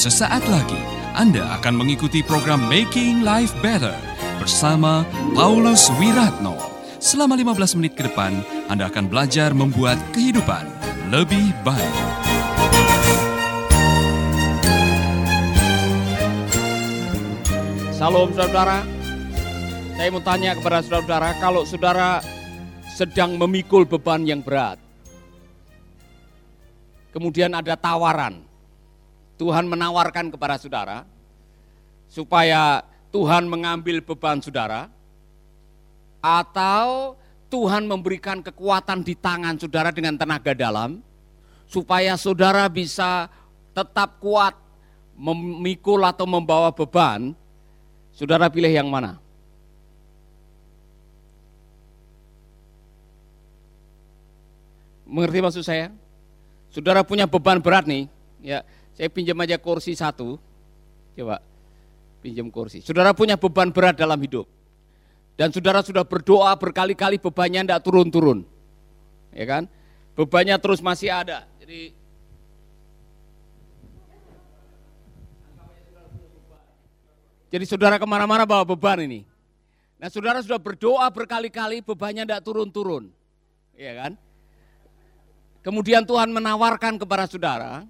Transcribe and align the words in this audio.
Sesaat 0.00 0.40
lagi 0.48 0.80
Anda 1.12 1.60
akan 1.60 1.84
mengikuti 1.84 2.24
program 2.24 2.72
Making 2.72 3.20
Life 3.20 3.52
Better 3.60 3.92
bersama 4.40 5.04
Paulus 5.36 5.92
Wiratno. 6.00 6.56
Selama 6.96 7.36
15 7.36 7.76
menit 7.76 8.00
ke 8.00 8.08
depan, 8.08 8.40
Anda 8.72 8.88
akan 8.88 9.12
belajar 9.12 9.52
membuat 9.52 10.00
kehidupan 10.16 10.64
lebih 11.12 11.52
baik. 11.60 11.96
Salam 17.92 18.32
saudara. 18.32 18.80
Saya 20.00 20.08
mau 20.16 20.24
tanya 20.24 20.56
kepada 20.56 20.80
saudara-saudara, 20.80 21.28
kalau 21.44 21.68
saudara 21.68 22.24
sedang 22.88 23.36
memikul 23.36 23.84
beban 23.84 24.24
yang 24.24 24.40
berat, 24.40 24.80
kemudian 27.12 27.52
ada 27.52 27.76
tawaran, 27.76 28.48
Tuhan 29.40 29.64
menawarkan 29.64 30.28
kepada 30.28 30.60
saudara, 30.60 31.08
supaya 32.12 32.84
Tuhan 33.08 33.48
mengambil 33.48 34.04
beban 34.04 34.36
saudara, 34.44 34.92
atau 36.20 37.16
Tuhan 37.48 37.88
memberikan 37.88 38.44
kekuatan 38.44 39.00
di 39.00 39.16
tangan 39.16 39.56
saudara 39.56 39.96
dengan 39.96 40.20
tenaga 40.20 40.52
dalam, 40.52 41.00
supaya 41.64 42.20
saudara 42.20 42.68
bisa 42.68 43.32
tetap 43.72 44.20
kuat 44.20 44.52
memikul 45.16 46.04
atau 46.04 46.28
membawa 46.28 46.68
beban, 46.68 47.32
saudara 48.12 48.52
pilih 48.52 48.68
yang 48.68 48.92
mana? 48.92 49.16
Mengerti 55.08 55.40
maksud 55.40 55.64
saya? 55.64 55.88
Saudara 56.68 57.00
punya 57.00 57.24
beban 57.24 57.56
berat 57.56 57.88
nih, 57.88 58.04
ya 58.44 58.60
saya 59.00 59.08
pinjam 59.08 59.40
aja 59.40 59.56
kursi 59.56 59.96
satu, 59.96 60.36
coba 61.16 61.40
pinjam 62.20 62.52
kursi. 62.52 62.84
Saudara 62.84 63.16
punya 63.16 63.40
beban 63.40 63.72
berat 63.72 63.96
dalam 63.96 64.20
hidup, 64.20 64.44
dan 65.40 65.48
saudara 65.48 65.80
sudah 65.80 66.04
berdoa 66.04 66.52
berkali-kali 66.60 67.16
bebannya 67.16 67.64
tidak 67.64 67.80
turun-turun, 67.80 68.44
ya 69.32 69.48
kan? 69.48 69.64
Bebannya 70.12 70.60
terus 70.60 70.84
masih 70.84 71.08
ada, 71.08 71.48
jadi 71.56 71.96
Jadi 77.50 77.66
saudara 77.66 77.98
ke 77.98 78.06
mana-mana 78.06 78.46
bawa 78.46 78.62
beban 78.62 79.02
ini. 79.02 79.26
Nah 79.98 80.06
saudara 80.06 80.38
sudah 80.38 80.62
berdoa 80.62 81.10
berkali-kali 81.10 81.82
bebannya 81.82 82.22
tidak 82.22 82.46
turun-turun. 82.46 83.10
ya 83.74 83.96
kan? 83.96 84.12
Kemudian 85.64 86.06
Tuhan 86.06 86.30
menawarkan 86.30 86.94
kepada 87.02 87.26
saudara, 87.26 87.82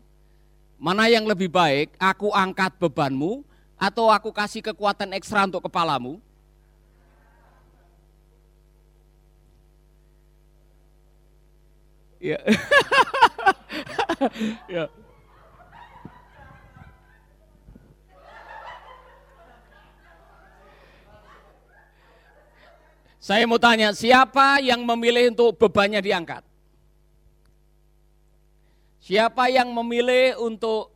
mana 0.80 1.12
yang 1.12 1.28
lebih 1.28 1.52
baik, 1.52 1.92
aku 2.00 2.32
angkat 2.32 2.72
bebanmu 2.80 3.44
atau 3.76 4.08
aku 4.08 4.32
kasih 4.32 4.64
kekuatan 4.64 5.12
ekstra 5.12 5.44
untuk 5.44 5.68
kepalamu? 5.68 6.16
Ya. 12.16 12.40
ya. 14.72 14.88
Saya 23.20 23.44
mau 23.44 23.60
tanya, 23.60 23.92
siapa 23.92 24.64
yang 24.64 24.80
memilih 24.80 25.36
untuk 25.36 25.60
bebannya 25.60 26.00
diangkat? 26.00 26.49
Siapa 29.00 29.48
yang 29.48 29.72
memilih 29.72 30.36
untuk 30.44 30.92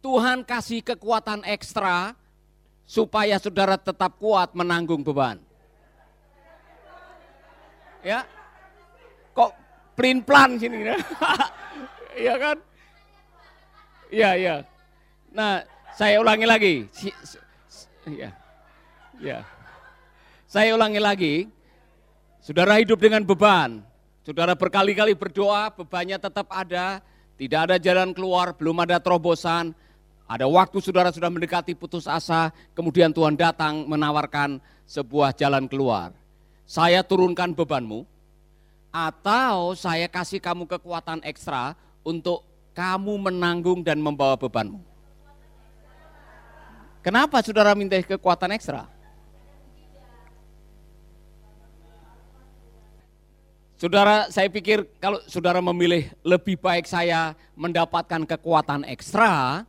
Tuhan 0.00 0.40
kasih 0.40 0.80
kekuatan 0.80 1.44
ekstra 1.44 2.16
supaya 2.88 3.36
saudara 3.36 3.76
tetap 3.76 4.16
kuat 4.16 4.56
menanggung 4.56 5.04
beban? 5.04 5.36
Ya, 8.00 8.24
kok 9.36 9.52
plin 9.92 10.24
plan 10.24 10.56
sini? 10.56 10.88
Iya 12.16 12.34
kan? 12.44 12.56
Iya, 14.08 14.30
iya. 14.38 14.56
Nah, 15.34 15.60
saya 15.92 16.16
ulangi 16.22 16.46
lagi. 16.48 16.74
Iya, 18.06 18.30
iya. 19.20 19.38
Saya 20.46 20.72
ulangi 20.72 21.00
lagi. 21.02 21.34
Saudara 22.40 22.78
hidup 22.78 23.02
dengan 23.02 23.26
beban. 23.26 23.82
Saudara 24.22 24.54
berkali-kali 24.54 25.18
berdoa, 25.18 25.74
bebannya 25.74 26.16
tetap 26.16 26.46
ada, 26.54 27.02
tidak 27.36 27.60
ada 27.68 27.76
jalan 27.76 28.16
keluar, 28.16 28.56
belum 28.56 28.80
ada 28.84 28.96
terobosan. 28.96 29.76
Ada 30.26 30.48
waktu 30.48 30.82
saudara 30.82 31.14
sudah 31.14 31.30
mendekati 31.30 31.76
putus 31.76 32.10
asa, 32.10 32.50
kemudian 32.74 33.14
Tuhan 33.14 33.38
datang 33.38 33.86
menawarkan 33.86 34.58
sebuah 34.88 35.36
jalan 35.36 35.70
keluar. 35.70 36.10
Saya 36.66 37.04
turunkan 37.06 37.54
bebanmu, 37.54 38.02
atau 38.90 39.76
saya 39.76 40.08
kasih 40.08 40.40
kamu 40.40 40.64
kekuatan 40.64 41.20
ekstra 41.22 41.76
untuk 42.00 42.42
kamu 42.72 43.28
menanggung 43.30 43.84
dan 43.84 44.00
membawa 44.00 44.34
bebanmu. 44.40 44.80
Kenapa 47.04 47.38
saudara 47.44 47.76
minta 47.76 48.00
kekuatan 48.00 48.56
ekstra? 48.56 48.88
Saudara, 53.76 54.32
saya 54.32 54.48
pikir 54.48 54.88
kalau 54.96 55.20
saudara 55.28 55.60
memilih 55.60 56.08
lebih 56.24 56.56
baik 56.56 56.88
saya 56.88 57.36
mendapatkan 57.52 58.24
kekuatan 58.24 58.88
ekstra 58.88 59.68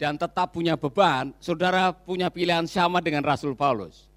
dan 0.00 0.16
tetap 0.16 0.56
punya 0.56 0.80
beban, 0.80 1.36
saudara 1.36 1.92
punya 1.92 2.32
pilihan 2.32 2.64
sama 2.64 3.04
dengan 3.04 3.20
Rasul 3.20 3.52
Paulus. 3.52 4.08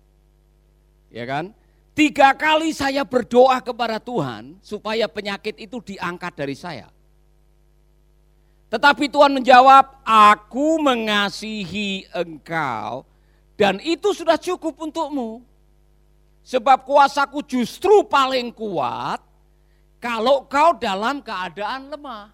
Ya 1.11 1.27
kan? 1.27 1.51
Tiga 1.91 2.31
kali 2.31 2.71
saya 2.71 3.03
berdoa 3.03 3.59
kepada 3.59 3.99
Tuhan 3.99 4.55
supaya 4.63 5.11
penyakit 5.11 5.59
itu 5.59 5.83
diangkat 5.83 6.31
dari 6.31 6.55
saya. 6.55 6.87
Tetapi 8.71 9.11
Tuhan 9.11 9.35
menjawab, 9.35 9.99
aku 10.07 10.79
mengasihi 10.79 12.07
engkau 12.15 13.03
dan 13.59 13.83
itu 13.83 14.15
sudah 14.15 14.39
cukup 14.39 14.79
untukmu. 14.87 15.43
Sebab 16.41 16.83
kuasaku 16.85 17.45
justru 17.45 18.01
paling 18.05 18.49
kuat 18.49 19.21
kalau 20.01 20.45
kau 20.49 20.73
dalam 20.77 21.21
keadaan 21.21 21.93
lemah. 21.93 22.33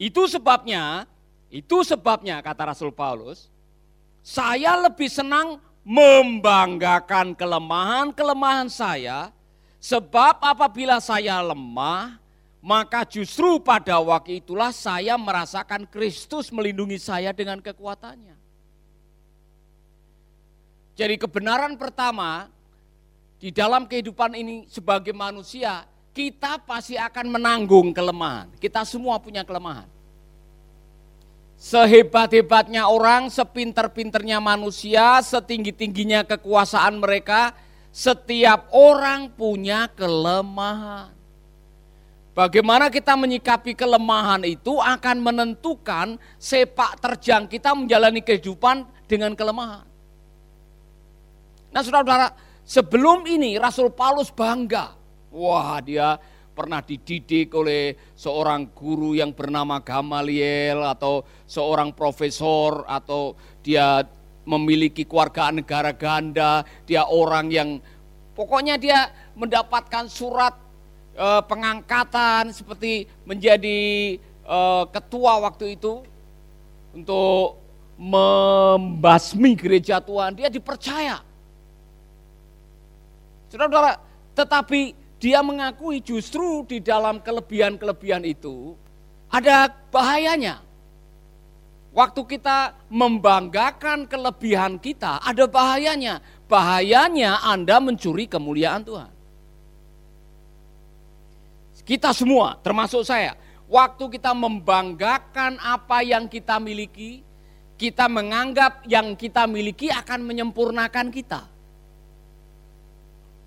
Itu 0.00 0.24
sebabnya, 0.28 1.04
itu 1.52 1.84
sebabnya 1.84 2.40
kata 2.40 2.72
Rasul 2.72 2.88
Paulus, 2.88 3.52
saya 4.24 4.76
lebih 4.80 5.12
senang 5.12 5.60
membanggakan 5.84 7.36
kelemahan-kelemahan 7.36 8.72
saya, 8.72 9.28
sebab 9.76 10.40
apabila 10.40 11.00
saya 11.04 11.40
lemah, 11.44 12.16
maka 12.64 13.04
justru 13.04 13.60
pada 13.60 14.00
waktu 14.00 14.40
itulah 14.40 14.72
saya 14.72 15.20
merasakan 15.20 15.84
Kristus 15.88 16.48
melindungi 16.48 16.96
saya 16.96 17.32
dengan 17.36 17.60
kekuatannya. 17.60 18.39
Jadi 20.98 21.14
kebenaran 21.16 21.74
pertama 21.78 22.50
di 23.40 23.48
dalam 23.48 23.88
kehidupan 23.88 24.36
ini 24.36 24.68
sebagai 24.68 25.16
manusia, 25.16 25.88
kita 26.12 26.60
pasti 26.60 27.00
akan 27.00 27.40
menanggung 27.40 27.96
kelemahan. 27.96 28.52
Kita 28.60 28.84
semua 28.84 29.16
punya 29.16 29.46
kelemahan. 29.46 29.88
Sehebat-hebatnya 31.60 32.88
orang, 32.88 33.28
sepinter-pinternya 33.28 34.40
manusia, 34.40 35.20
setinggi-tingginya 35.20 36.24
kekuasaan 36.24 36.96
mereka, 36.96 37.52
setiap 37.92 38.72
orang 38.72 39.28
punya 39.28 39.88
kelemahan. 39.92 41.12
Bagaimana 42.30 42.88
kita 42.88 43.18
menyikapi 43.18 43.76
kelemahan 43.76 44.40
itu 44.46 44.78
akan 44.78 45.16
menentukan 45.20 46.16
sepak 46.40 46.96
terjang 47.02 47.50
kita 47.50 47.74
menjalani 47.76 48.22
kehidupan 48.22 48.86
dengan 49.10 49.34
kelemahan. 49.36 49.89
Nah 51.70 51.86
saudara-saudara, 51.86 52.34
sebelum 52.66 53.22
ini 53.30 53.54
Rasul 53.54 53.94
Paulus 53.94 54.34
bangga. 54.34 54.98
Wah 55.30 55.78
dia 55.78 56.18
pernah 56.50 56.82
dididik 56.82 57.54
oleh 57.54 57.94
seorang 58.18 58.74
guru 58.74 59.14
yang 59.14 59.30
bernama 59.30 59.78
Gamaliel 59.78 60.82
atau 60.82 61.22
seorang 61.46 61.94
profesor 61.94 62.82
atau 62.90 63.38
dia 63.62 64.02
memiliki 64.42 65.06
keluarga 65.06 65.54
negara 65.54 65.94
ganda, 65.94 66.66
dia 66.84 67.06
orang 67.06 67.46
yang 67.54 67.78
pokoknya 68.34 68.74
dia 68.82 69.14
mendapatkan 69.38 70.10
surat 70.10 70.58
e, 71.14 71.28
pengangkatan 71.46 72.50
seperti 72.50 73.06
menjadi 73.22 74.18
e, 74.26 74.58
ketua 74.90 75.38
waktu 75.46 75.78
itu 75.78 76.02
untuk 76.90 77.62
membasmi 77.94 79.54
gereja 79.54 80.02
Tuhan, 80.02 80.34
dia 80.34 80.50
dipercaya 80.50 81.29
Saudara-saudara, 83.50 83.98
tetapi 84.38 84.94
dia 85.18 85.42
mengakui 85.42 85.98
justru 85.98 86.62
di 86.64 86.78
dalam 86.78 87.18
kelebihan-kelebihan 87.18 88.22
itu, 88.22 88.78
ada 89.26 89.66
bahayanya. 89.90 90.62
Waktu 91.90 92.22
kita 92.22 92.78
membanggakan 92.86 94.06
kelebihan 94.06 94.78
kita, 94.78 95.18
ada 95.18 95.50
bahayanya. 95.50 96.22
Bahayanya 96.46 97.42
Anda 97.42 97.82
mencuri 97.82 98.30
kemuliaan 98.30 98.86
Tuhan. 98.86 99.10
Kita 101.82 102.14
semua, 102.14 102.54
termasuk 102.62 103.02
saya, 103.02 103.34
waktu 103.66 104.06
kita 104.14 104.30
membanggakan 104.30 105.58
apa 105.58 106.06
yang 106.06 106.30
kita 106.30 106.62
miliki, 106.62 107.26
kita 107.74 108.06
menganggap 108.06 108.86
yang 108.86 109.18
kita 109.18 109.50
miliki 109.50 109.90
akan 109.90 110.22
menyempurnakan 110.22 111.10
kita. 111.10 111.49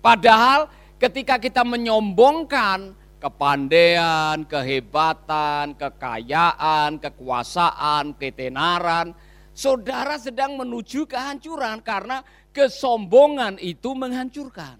Padahal 0.04 0.68
ketika 1.00 1.40
kita 1.40 1.64
menyombongkan 1.64 2.92
kepandaian, 3.24 4.44
kehebatan, 4.44 5.72
kekayaan, 5.80 7.00
kekuasaan, 7.00 8.12
ketenaran. 8.20 9.16
Saudara 9.56 10.20
sedang 10.20 10.60
menuju 10.60 11.08
kehancuran 11.08 11.80
karena 11.80 12.20
kesombongan 12.52 13.56
itu 13.64 13.96
menghancurkan. 13.96 14.76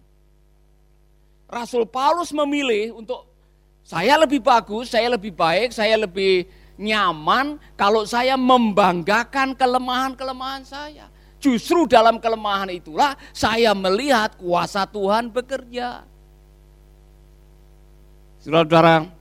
Rasul 1.49 1.88
Paulus 1.88 2.35
memilih 2.37 2.93
untuk 2.93 3.25
saya 3.81 4.21
lebih 4.21 4.44
bagus, 4.44 4.93
saya 4.93 5.15
lebih 5.15 5.32
baik, 5.32 5.71
saya 5.73 6.05
lebih 6.05 6.44
nyaman 6.76 7.56
kalau 7.79 8.03
saya 8.03 8.35
membanggakan 8.35 9.55
kelemahan-kelemahan 9.55 10.67
saya. 10.67 11.13
Justru 11.44 11.85
dalam 11.85 12.17
kelemahan 12.17 12.73
itulah 12.73 13.20
saya 13.37 13.76
melihat 13.76 14.32
kuasa 14.41 14.88
Tuhan 14.88 15.29
bekerja. 15.29 16.00
Saudara-saudara, 18.41 19.12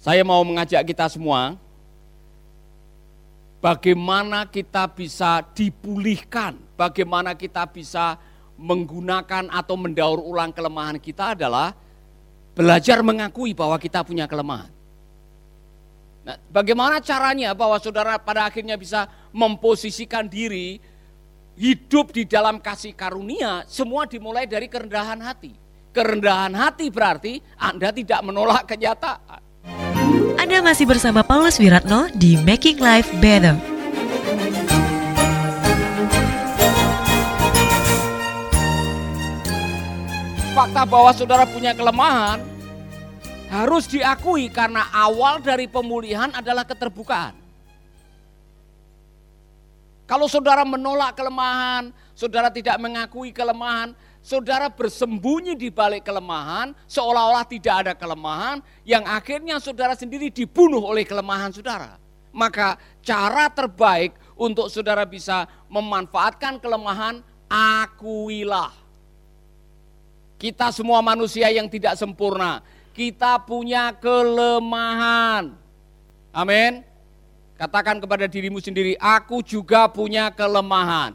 saya 0.00 0.24
mau 0.24 0.40
mengajak 0.48 0.80
kita 0.88 1.12
semua 1.12 1.60
bagaimana 3.60 4.48
kita 4.48 4.88
bisa 4.88 5.44
dipulihkan, 5.52 6.56
bagaimana 6.80 7.36
kita 7.36 7.68
bisa 7.68 8.16
menggunakan 8.56 9.52
atau 9.52 9.76
mendaur 9.76 10.24
ulang 10.24 10.56
kelemahan 10.56 10.96
kita 10.96 11.36
adalah 11.36 11.76
belajar 12.56 13.04
mengakui 13.04 13.52
bahwa 13.52 13.76
kita 13.76 14.00
punya 14.00 14.24
kelemahan. 14.24 14.72
Nah, 16.24 16.40
bagaimana 16.48 16.96
caranya 17.04 17.52
bahwa 17.52 17.76
saudara 17.76 18.16
pada 18.16 18.48
akhirnya 18.48 18.80
bisa 18.80 19.04
memposisikan 19.34 20.30
diri 20.30 20.78
hidup 21.58 22.14
di 22.14 22.22
dalam 22.22 22.62
kasih 22.62 22.94
karunia, 22.94 23.66
semua 23.66 24.06
dimulai 24.06 24.46
dari 24.46 24.70
kerendahan 24.70 25.18
hati. 25.18 25.54
Kerendahan 25.94 26.54
hati 26.54 26.90
berarti 26.90 27.42
Anda 27.58 27.90
tidak 27.90 28.22
menolak 28.22 28.66
kenyataan. 28.66 29.42
Anda 30.38 30.58
masih 30.62 30.86
bersama 30.86 31.22
Paulus 31.22 31.58
Wiratno 31.58 32.10
di 32.14 32.38
Making 32.38 32.78
Life 32.82 33.10
Better. 33.22 33.54
Fakta 40.54 40.86
bahwa 40.86 41.10
saudara 41.10 41.46
punya 41.50 41.74
kelemahan 41.74 42.38
harus 43.50 43.86
diakui 43.90 44.50
karena 44.50 44.86
awal 44.90 45.42
dari 45.42 45.66
pemulihan 45.66 46.30
adalah 46.34 46.66
keterbukaan. 46.66 47.43
Kalau 50.04 50.28
saudara 50.28 50.68
menolak 50.68 51.16
kelemahan, 51.16 51.88
saudara 52.12 52.52
tidak 52.52 52.76
mengakui 52.76 53.32
kelemahan, 53.32 53.96
saudara 54.20 54.68
bersembunyi 54.68 55.56
di 55.56 55.72
balik 55.72 56.04
kelemahan, 56.04 56.76
seolah-olah 56.84 57.44
tidak 57.48 57.74
ada 57.88 57.92
kelemahan, 57.96 58.60
yang 58.84 59.04
akhirnya 59.08 59.56
saudara 59.56 59.96
sendiri 59.96 60.28
dibunuh 60.28 60.84
oleh 60.84 61.08
kelemahan 61.08 61.56
saudara. 61.56 61.96
Maka 62.36 62.76
cara 63.00 63.48
terbaik 63.48 64.12
untuk 64.36 64.68
saudara 64.68 65.08
bisa 65.08 65.48
memanfaatkan 65.72 66.60
kelemahan, 66.60 67.24
akuilah. 67.48 68.76
Kita 70.36 70.68
semua 70.68 71.00
manusia 71.00 71.48
yang 71.48 71.64
tidak 71.72 71.96
sempurna, 71.96 72.60
kita 72.92 73.40
punya 73.40 73.96
kelemahan. 73.96 75.56
Amin. 76.34 76.93
Katakan 77.54 78.02
kepada 78.02 78.26
dirimu 78.26 78.58
sendiri, 78.58 78.98
aku 78.98 79.38
juga 79.38 79.86
punya 79.86 80.26
kelemahan. 80.34 81.14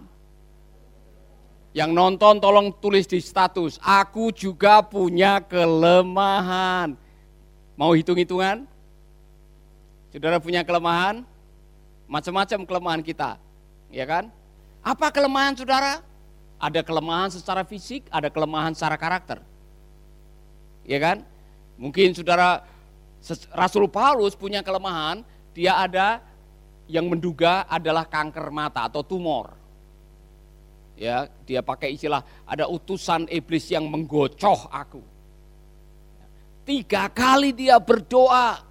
Yang 1.75 1.91
nonton 1.93 2.39
tolong 2.39 2.71
tulis 2.79 3.05
di 3.05 3.19
status, 3.19 3.77
aku 3.83 4.31
juga 4.31 4.79
punya 4.81 5.43
kelemahan. 5.43 6.95
Mau 7.75 7.91
hitung-hitungan? 7.91 8.65
Saudara 10.09 10.41
punya 10.41 10.65
kelemahan? 10.65 11.21
Macam-macam 12.09 12.59
kelemahan 12.65 13.01
kita, 13.05 13.37
ya 13.93 14.07
kan? 14.07 14.33
Apa 14.81 15.13
kelemahan 15.13 15.53
saudara? 15.53 16.01
Ada 16.57 16.81
kelemahan 16.81 17.29
secara 17.29 17.61
fisik, 17.61 18.09
ada 18.09 18.33
kelemahan 18.33 18.73
secara 18.73 18.97
karakter. 18.97 19.39
Ya 20.87 20.97
kan? 20.97 21.21
Mungkin 21.77 22.17
saudara 22.17 22.65
Rasul 23.53 23.85
Paulus 23.85 24.33
punya 24.33 24.65
kelemahan, 24.65 25.21
dia 25.53 25.77
ada 25.77 26.23
yang 26.89 27.05
menduga 27.05 27.69
adalah 27.69 28.03
kanker 28.09 28.49
mata 28.49 28.89
atau 28.89 29.05
tumor. 29.05 29.53
Ya 30.97 31.29
dia 31.47 31.63
pakai 31.63 31.95
istilah 31.95 32.25
ada 32.43 32.67
utusan 32.67 33.29
iblis 33.29 33.69
yang 33.71 33.87
menggocoh 33.87 34.67
aku. 34.73 34.99
Tiga 36.65 37.07
kali 37.07 37.55
dia 37.55 37.77
berdoa 37.79 38.65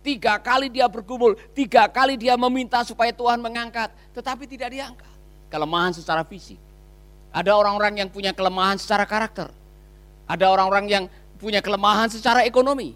tiga 0.00 0.40
kali 0.40 0.72
dia 0.72 0.88
bergumul 0.88 1.36
tiga 1.52 1.84
kali 1.84 2.16
dia 2.16 2.32
meminta 2.32 2.80
supaya 2.80 3.12
Tuhan 3.12 3.42
mengangkat 3.42 3.92
tetapi 4.16 4.48
tidak 4.48 4.72
diangkat. 4.72 5.12
Kelemahan 5.52 5.92
secara 5.92 6.22
fisik. 6.24 6.56
Ada 7.34 7.52
orang-orang 7.52 8.00
yang 8.00 8.08
punya 8.08 8.30
kelemahan 8.30 8.78
secara 8.78 9.04
karakter. 9.04 9.50
Ada 10.30 10.46
orang-orang 10.46 10.86
yang 10.86 11.04
punya 11.36 11.58
kelemahan 11.58 12.06
secara 12.06 12.46
ekonomi. 12.46 12.94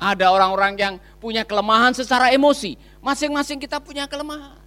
Ada 0.00 0.32
orang-orang 0.32 0.72
yang 0.80 0.94
punya 1.20 1.44
kelemahan 1.44 1.92
secara 1.92 2.32
emosi 2.32 2.74
masing-masing 3.00 3.58
kita 3.60 3.80
punya 3.80 4.04
kelemahan 4.04 4.60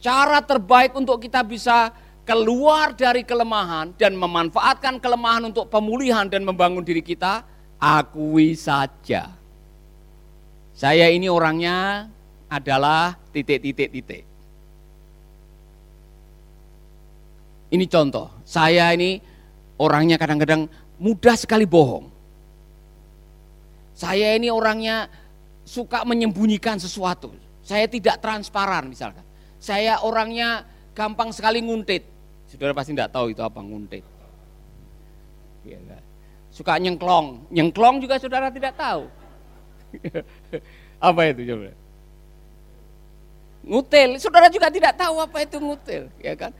cara 0.00 0.40
terbaik 0.40 0.96
untuk 0.96 1.20
kita 1.20 1.44
bisa 1.44 1.92
keluar 2.24 2.96
dari 2.96 3.22
kelemahan 3.22 3.92
dan 3.94 4.16
memanfaatkan 4.16 4.98
kelemahan 4.98 5.52
untuk 5.52 5.68
pemulihan 5.68 6.26
dan 6.26 6.42
membangun 6.46 6.80
diri 6.80 7.04
kita, 7.04 7.44
akui 7.76 8.56
saja. 8.56 9.34
Saya 10.72 11.12
ini 11.12 11.28
orangnya 11.28 12.08
adalah 12.48 13.18
titik-titik-titik. 13.34 14.24
Ini 17.70 17.84
contoh, 17.86 18.30
saya 18.42 18.90
ini 18.94 19.20
orangnya 19.78 20.18
kadang-kadang 20.18 20.66
mudah 20.98 21.36
sekali 21.38 21.68
bohong. 21.68 22.08
Saya 23.94 24.38
ini 24.38 24.48
orangnya 24.48 25.06
suka 25.70 26.02
menyembunyikan 26.02 26.82
sesuatu. 26.82 27.30
Saya 27.62 27.86
tidak 27.86 28.18
transparan 28.18 28.90
misalkan. 28.90 29.22
Saya 29.62 30.02
orangnya 30.02 30.66
gampang 30.90 31.30
sekali 31.30 31.62
nguntit. 31.62 32.02
Saudara 32.50 32.74
pasti 32.74 32.90
tidak 32.90 33.14
tahu 33.14 33.30
itu 33.30 33.38
apa 33.38 33.62
nguntit. 33.62 34.02
Ya, 35.62 35.78
Suka 36.50 36.74
nyengklong, 36.82 37.46
nyengklong 37.54 38.02
juga 38.02 38.18
saudara 38.18 38.50
tidak 38.50 38.74
tahu. 38.74 39.06
apa 41.08 41.20
itu 41.30 41.46
coba? 41.46 41.70
Ngutil, 43.60 44.10
saudara 44.18 44.48
juga 44.50 44.72
tidak 44.72 44.98
tahu 44.98 45.20
apa 45.22 45.46
itu 45.46 45.56
ngutil, 45.62 46.10
ya 46.18 46.34
kan? 46.34 46.50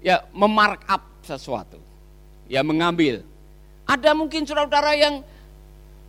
Ya 0.00 0.24
memarkup 0.32 1.02
sesuatu, 1.20 1.76
ya 2.48 2.64
mengambil. 2.64 3.20
Ada 3.84 4.16
mungkin 4.16 4.48
saudara-saudara 4.48 4.96
yang 4.96 5.20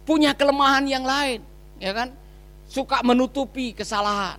punya 0.06 0.32
kelemahan 0.38 0.86
yang 0.88 1.04
lain, 1.04 1.42
ya 1.82 1.92
kan? 1.98 2.14
Suka 2.70 3.02
menutupi 3.02 3.74
kesalahan, 3.74 4.38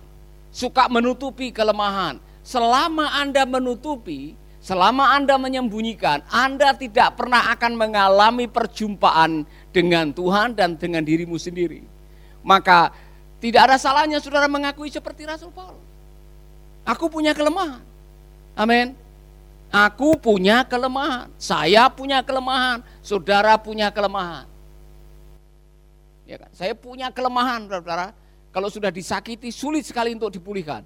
suka 0.49 0.87
menutupi 0.87 1.51
kelemahan, 1.51 2.17
selama 2.41 3.19
Anda 3.19 3.45
menutupi, 3.45 4.33
selama 4.63 5.13
Anda 5.13 5.37
menyembunyikan, 5.37 6.23
Anda 6.31 6.73
tidak 6.73 7.19
pernah 7.19 7.51
akan 7.53 7.77
mengalami 7.77 8.49
perjumpaan 8.49 9.45
dengan 9.69 10.09
Tuhan 10.15 10.55
dan 10.57 10.79
dengan 10.79 11.03
dirimu 11.03 11.37
sendiri. 11.37 11.83
Maka 12.41 12.89
tidak 13.37 13.69
ada 13.69 13.77
salahnya 13.77 14.23
saudara 14.23 14.47
mengakui 14.47 14.87
seperti 14.87 15.27
Rasul 15.27 15.51
Paulus. 15.51 15.83
Aku 16.87 17.11
punya 17.11 17.35
kelemahan. 17.35 17.83
Amin. 18.55 18.95
Aku 19.73 20.13
punya 20.21 20.61
kelemahan, 20.61 21.33
saya 21.41 21.89
punya 21.89 22.21
kelemahan, 22.21 22.85
saudara 23.01 23.57
punya 23.57 23.89
kelemahan. 23.89 24.45
Ya 26.23 26.39
kan? 26.39 26.49
Saya 26.55 26.73
punya 26.73 27.11
kelemahan, 27.11 27.67
saudara. 27.67 28.15
Kalau 28.53 28.69
sudah 28.69 28.93
disakiti, 28.93 29.49
sulit 29.49 29.83
sekali 29.83 30.13
untuk 30.13 30.29
dipulihkan. 30.29 30.85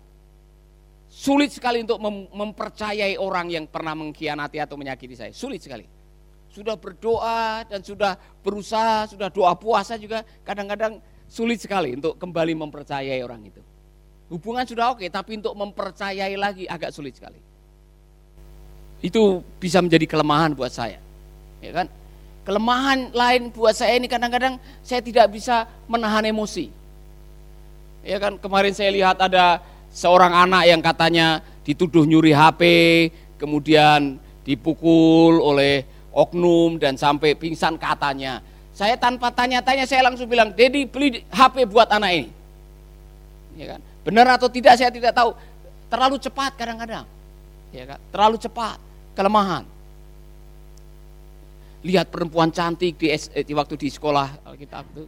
Sulit 1.08 1.56
sekali 1.56 1.84
untuk 1.84 2.04
mem 2.04 2.28
mempercayai 2.36 3.16
orang 3.16 3.48
yang 3.48 3.66
pernah 3.68 3.96
mengkhianati 3.96 4.60
atau 4.60 4.76
menyakiti 4.76 5.16
saya. 5.16 5.32
Sulit 5.32 5.64
sekali. 5.64 5.88
sudah 6.48 6.74
berdoa 6.74 7.62
dan 7.70 7.86
sudah 7.86 8.18
berusaha, 8.42 9.06
sudah 9.06 9.30
doa 9.30 9.54
puasa 9.54 9.94
juga 9.94 10.26
kadang-kadang 10.42 10.98
sulit 11.30 11.62
sekali 11.62 11.94
untuk 11.94 12.18
kembali 12.18 12.58
mempercayai 12.58 13.22
orang 13.22 13.46
itu. 13.46 13.62
Hubungan 14.34 14.66
sudah 14.66 14.90
oke, 14.90 15.06
tapi 15.08 15.38
untuk 15.38 15.54
mempercayai 15.54 16.34
lagi 16.34 16.66
agak 16.66 16.90
sulit 16.90 17.14
sekali. 17.14 17.38
Itu 19.06 19.46
bisa 19.62 19.80
menjadi 19.86 20.10
kelemahan 20.10 20.58
buat 20.58 20.74
saya. 20.74 20.98
Ya 21.62 21.72
kan? 21.78 21.88
Kelemahan 22.48 23.12
lain 23.12 23.52
buat 23.52 23.76
saya 23.76 24.00
ini 24.00 24.08
kadang-kadang 24.08 24.56
saya 24.80 25.04
tidak 25.04 25.36
bisa 25.36 25.68
menahan 25.84 26.24
emosi. 26.24 26.72
Ya 28.08 28.24
kan, 28.24 28.40
kemarin 28.40 28.72
saya 28.72 28.88
lihat 28.96 29.20
ada 29.20 29.60
seorang 29.92 30.32
anak 30.32 30.64
yang 30.64 30.80
katanya 30.80 31.44
dituduh 31.68 32.08
nyuri 32.08 32.32
HP, 32.32 32.62
kemudian 33.36 34.16
dipukul 34.48 35.44
oleh 35.44 35.84
oknum 36.16 36.80
dan 36.80 36.96
sampai 36.96 37.36
pingsan 37.36 37.76
katanya. 37.76 38.40
Saya 38.72 38.96
tanpa 38.96 39.28
tanya-tanya 39.28 39.84
saya 39.84 40.08
langsung 40.08 40.32
bilang, 40.32 40.56
Dedi 40.56 40.88
beli 40.88 41.28
HP 41.28 41.68
buat 41.68 41.92
anak 41.92 42.12
ini. 42.16 42.30
Ya 43.60 43.76
kan? 43.76 43.84
Benar 44.08 44.40
atau 44.40 44.48
tidak 44.48 44.80
saya 44.80 44.88
tidak 44.88 45.12
tahu. 45.12 45.36
Terlalu 45.92 46.16
cepat 46.16 46.56
kadang-kadang. 46.56 47.04
Ya 47.76 47.84
kan? 47.92 48.00
Terlalu 48.08 48.40
cepat, 48.40 48.80
kelemahan. 49.20 49.68
Lihat 51.88 52.12
perempuan 52.12 52.52
cantik 52.52 53.00
di, 53.00 53.08
eh, 53.08 53.44
di 53.48 53.54
waktu 53.56 53.80
di 53.80 53.88
sekolah 53.88 54.44
Alkitab 54.44 54.84
itu. 54.92 55.08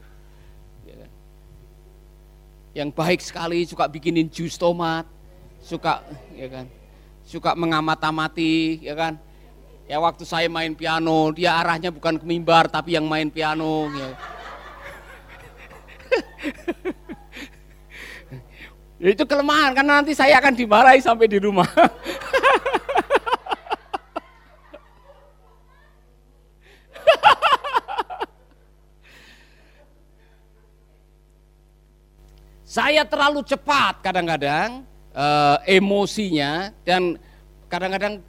Ya 0.88 0.96
kan? 0.96 1.12
Yang 2.72 2.90
baik 2.96 3.20
sekali, 3.20 3.60
suka 3.68 3.92
bikinin 3.92 4.32
jus 4.32 4.56
tomat, 4.56 5.04
suka 5.60 6.00
ya 6.40 6.48
kan, 6.48 6.66
suka 7.28 7.52
mengamat-amati, 7.60 8.80
ya 8.80 8.96
kan. 8.96 9.20
Ya 9.92 10.00
waktu 10.00 10.24
saya 10.24 10.48
main 10.48 10.72
piano, 10.72 11.36
dia 11.36 11.60
arahnya 11.60 11.92
bukan 11.92 12.16
ke 12.22 12.24
mimbar 12.24 12.72
tapi 12.72 12.96
yang 12.96 13.10
main 13.10 13.28
piano. 13.28 13.92
Ya 13.92 14.16
itu 19.14 19.24
kelemahan 19.26 19.72
karena 19.74 20.02
nanti 20.02 20.14
saya 20.14 20.38
akan 20.40 20.54
dimarahi 20.56 21.02
sampai 21.02 21.28
di 21.28 21.40
rumah. 21.42 21.68
saya 32.70 33.02
terlalu 33.02 33.42
cepat 33.42 34.06
kadang-kadang 34.06 34.86
uh, 35.18 35.58
emosinya 35.66 36.70
dan 36.86 37.18
kadang-kadang 37.66 38.22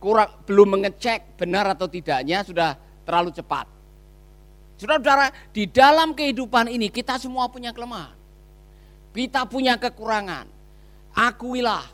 kurang 0.00 0.32
belum 0.48 0.80
mengecek 0.80 1.36
benar 1.36 1.76
atau 1.76 1.84
tidaknya 1.84 2.40
sudah 2.48 2.80
terlalu 3.04 3.28
cepat. 3.28 3.68
Saudara-saudara, 4.80 5.52
di 5.52 5.68
dalam 5.68 6.16
kehidupan 6.16 6.72
ini 6.72 6.88
kita 6.88 7.20
semua 7.20 7.44
punya 7.52 7.76
kelemahan. 7.76 8.16
Kita 9.12 9.44
punya 9.44 9.76
kekurangan. 9.76 10.48
Akuilah, 11.12 11.84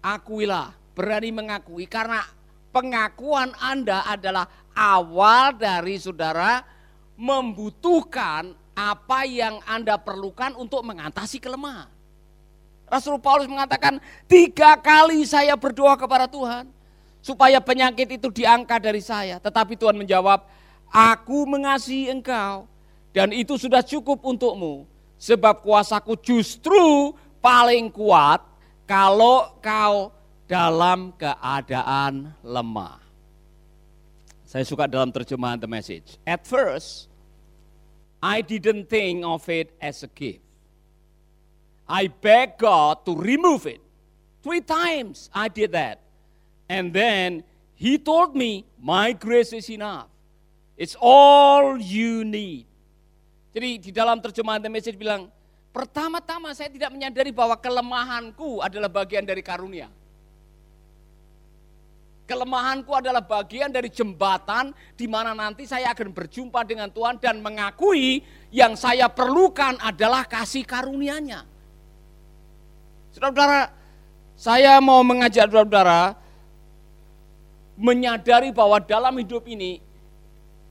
akuilah, 0.00 0.72
berani 0.96 1.34
mengakui 1.34 1.84
karena 1.84 2.24
pengakuan 2.72 3.52
Anda 3.60 4.08
adalah 4.08 4.48
awal 4.72 5.58
dari 5.58 6.00
saudara 6.00 6.64
membutuhkan 7.18 8.63
apa 8.74 9.22
yang 9.24 9.62
Anda 9.64 9.94
perlukan 9.96 10.58
untuk 10.58 10.82
mengatasi 10.82 11.38
kelemahan. 11.38 11.88
Rasul 12.90 13.16
Paulus 13.22 13.48
mengatakan, 13.48 14.02
tiga 14.28 14.76
kali 14.76 15.24
saya 15.24 15.56
berdoa 15.56 15.96
kepada 15.96 16.28
Tuhan 16.28 16.68
supaya 17.24 17.56
penyakit 17.62 18.20
itu 18.20 18.28
diangkat 18.28 18.80
dari 18.84 19.00
saya. 19.00 19.40
Tetapi 19.40 19.78
Tuhan 19.78 19.96
menjawab, 19.96 20.44
aku 20.92 21.38
mengasihi 21.48 22.12
engkau 22.12 22.68
dan 23.16 23.32
itu 23.32 23.56
sudah 23.56 23.80
cukup 23.80 24.20
untukmu. 24.20 24.84
Sebab 25.16 25.64
kuasaku 25.64 26.20
justru 26.20 27.14
paling 27.40 27.88
kuat 27.88 28.44
kalau 28.84 29.56
kau 29.64 30.12
dalam 30.44 31.16
keadaan 31.16 32.36
lemah. 32.44 33.00
Saya 34.44 34.62
suka 34.68 34.84
dalam 34.84 35.08
terjemahan 35.08 35.56
The 35.56 35.66
Message. 35.66 36.20
At 36.28 36.44
first, 36.44 37.08
I 38.24 38.40
didn't 38.40 38.88
think 38.88 39.20
of 39.20 39.44
it 39.52 39.76
as 39.84 40.00
a 40.00 40.08
gift. 40.08 40.40
I 41.84 42.08
begged 42.08 42.56
God 42.56 43.04
to 43.04 43.12
remove 43.12 43.68
it. 43.68 43.84
Three 44.40 44.64
times 44.64 45.28
I 45.28 45.52
did 45.52 45.76
that. 45.76 46.00
And 46.64 46.88
then 46.88 47.44
he 47.76 48.00
told 48.00 48.32
me, 48.32 48.64
my 48.80 49.12
grace 49.12 49.52
is 49.52 49.68
enough. 49.68 50.08
It's 50.72 50.96
all 50.96 51.76
you 51.76 52.24
need. 52.24 52.64
Jadi 53.52 53.76
di 53.76 53.90
dalam 53.92 54.24
terjemahan 54.24 54.64
The 54.64 54.72
Message 54.72 54.96
bilang, 54.96 55.28
pertama-tama 55.76 56.56
saya 56.56 56.72
tidak 56.72 56.96
menyadari 56.96 57.28
bahwa 57.28 57.60
kelemahanku 57.60 58.64
adalah 58.64 58.88
bagian 58.88 59.28
dari 59.28 59.44
karunia. 59.44 59.92
Kelemahanku 62.24 62.88
adalah 62.96 63.20
bagian 63.20 63.68
dari 63.68 63.92
jembatan 63.92 64.72
di 64.96 65.04
mana 65.04 65.36
nanti 65.36 65.68
saya 65.68 65.92
akan 65.92 66.08
berjumpa 66.08 66.64
dengan 66.64 66.88
Tuhan 66.88 67.20
dan 67.20 67.44
mengakui 67.44 68.24
yang 68.48 68.72
saya 68.80 69.12
perlukan 69.12 69.76
adalah 69.76 70.24
kasih 70.24 70.64
karunia-Nya. 70.64 71.44
Saudara-saudara, 73.12 73.68
saya 74.40 74.80
mau 74.80 75.04
mengajak 75.04 75.52
saudara-saudara 75.52 76.16
menyadari 77.76 78.56
bahwa 78.56 78.80
dalam 78.80 79.12
hidup 79.20 79.44
ini 79.44 79.84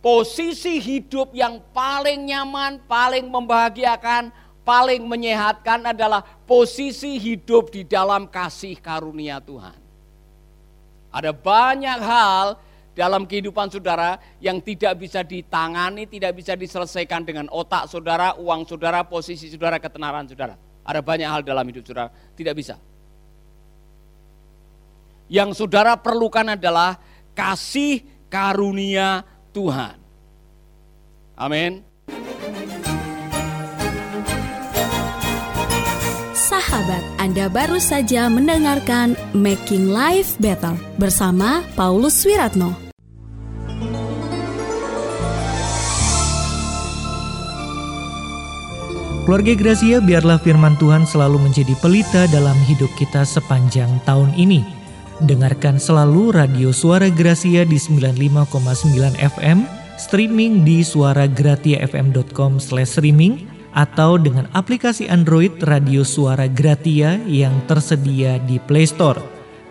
posisi 0.02 0.82
hidup 0.82 1.38
yang 1.38 1.62
paling 1.70 2.34
nyaman, 2.34 2.82
paling 2.90 3.30
membahagiakan, 3.30 4.34
paling 4.66 5.06
menyehatkan 5.06 5.86
adalah 5.86 6.26
posisi 6.50 7.22
hidup 7.22 7.70
di 7.70 7.86
dalam 7.86 8.26
kasih 8.26 8.74
karunia 8.82 9.38
Tuhan. 9.38 9.83
Ada 11.13 11.29
banyak 11.29 12.00
hal 12.01 12.58
dalam 12.98 13.29
kehidupan 13.29 13.70
saudara 13.70 14.17
yang 14.41 14.58
tidak 14.62 14.98
bisa 14.98 15.22
ditangani, 15.22 16.10
tidak 16.10 16.34
bisa 16.34 16.58
diselesaikan 16.58 17.22
dengan 17.22 17.46
otak 17.53 17.86
saudara, 17.86 18.34
uang 18.38 18.65
saudara, 18.65 19.05
posisi 19.05 19.50
saudara, 19.50 19.77
ketenaran 19.77 20.25
saudara. 20.25 20.58
Ada 20.82 21.05
banyak 21.05 21.29
hal 21.29 21.41
dalam 21.46 21.65
hidup 21.70 21.86
saudara, 21.86 22.10
tidak 22.34 22.58
bisa. 22.58 22.75
Yang 25.29 25.63
saudara 25.63 25.98
perlukan 25.98 26.58
adalah 26.58 26.98
kasih 27.38 28.01
karunia 28.29 29.22
Tuhan. 29.53 29.98
Amin. 31.34 31.93
Anda 37.24 37.48
baru 37.48 37.80
saja 37.80 38.27
mendengarkan 38.27 39.15
Making 39.32 39.96
Life 39.96 40.36
Better 40.44 40.75
bersama 41.00 41.63
Paulus 41.72 42.27
Wiratno. 42.27 42.75
Keluarga 49.24 49.56
Gracia, 49.56 50.03
biarlah 50.03 50.36
firman 50.36 50.75
Tuhan 50.75 51.08
selalu 51.08 51.48
menjadi 51.48 51.72
pelita 51.80 52.27
dalam 52.27 52.60
hidup 52.68 52.92
kita 53.00 53.24
sepanjang 53.24 53.88
tahun 54.03 54.36
ini. 54.36 54.60
Dengarkan 55.24 55.80
selalu 55.80 56.36
radio 56.36 56.75
Suara 56.75 57.08
Gracia 57.08 57.63
di 57.63 57.80
95,9 57.80 58.51
FM, 59.15 59.63
streaming 59.96 60.68
di 60.68 60.84
suaragratiafm.com 60.84 62.60
streaming 62.60 63.53
atau 63.74 64.22
dengan 64.22 64.46
aplikasi 64.53 65.10
Android 65.10 65.58
Radio 65.65 66.06
Suara 66.06 66.46
Gratia 66.50 67.18
yang 67.25 67.53
tersedia 67.65 68.38
di 68.46 68.62
Play 68.62 68.86
Store. 68.86 69.18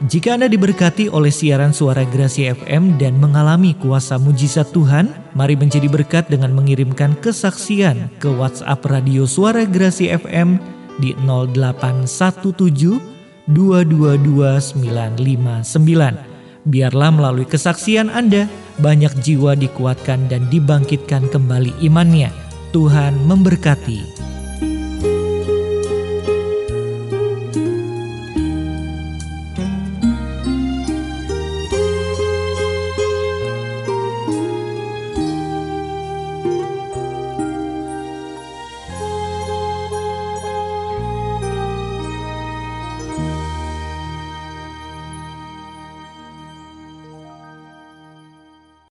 Jika 0.03 0.35
Anda 0.35 0.51
diberkati 0.51 1.07
oleh 1.07 1.31
siaran 1.31 1.71
suara 1.71 2.03
Gracia 2.03 2.59
FM 2.59 2.99
dan 2.99 3.23
mengalami 3.23 3.71
kuasa 3.79 4.19
mujizat 4.19 4.75
Tuhan, 4.75 5.15
mari 5.39 5.55
menjadi 5.55 5.87
berkat 5.87 6.27
dengan 6.27 6.51
mengirimkan 6.51 7.15
kesaksian 7.23 8.11
ke 8.19 8.27
WhatsApp 8.27 8.83
Radio 8.91 9.31
Suara 9.31 9.63
Gracia 9.63 10.19
FM 10.19 10.59
di 10.99 11.15
0817 11.23 13.13
222959. 13.51 16.15
Biarlah 16.63 17.11
melalui 17.11 17.43
kesaksian 17.47 18.11
Anda 18.11 18.47
banyak 18.79 19.19
jiwa 19.23 19.55
dikuatkan 19.59 20.29
dan 20.31 20.47
dibangkitkan 20.51 21.29
kembali 21.31 21.73
imannya. 21.83 22.31
Tuhan 22.73 23.13
memberkati. 23.29 24.01